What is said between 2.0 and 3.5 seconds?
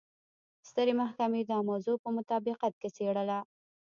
په مطابقت کې څېړله.